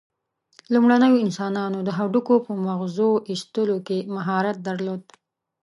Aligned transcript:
لومړنیو 0.73 1.23
انسانانو 1.25 1.79
د 1.87 1.89
هډوکو 1.97 2.35
په 2.45 2.51
مغزو 2.67 3.09
ایستلو 3.31 3.77
کې 3.87 3.97
مهارت 4.15 4.57
درلود. 4.67 5.01